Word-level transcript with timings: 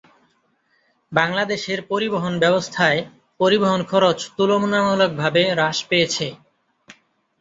বাংলাদেশের 1.11 1.79
পরিবহন 1.89 2.33
ব্যবস্থায় 2.39 2.99
পরিবহন 3.39 3.81
খরচ 3.83 4.19
তুলনামূলক 4.37 5.11
ভাবে 5.15 5.41
হ্রাস 5.51 5.77
পেয়েছে। 5.89 6.27